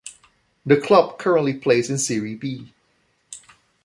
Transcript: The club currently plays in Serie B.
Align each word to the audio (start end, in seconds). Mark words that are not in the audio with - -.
The 0.65 0.77
club 0.81 1.19
currently 1.19 1.53
plays 1.53 1.91
in 1.91 1.99
Serie 1.99 2.33
B. 2.33 2.73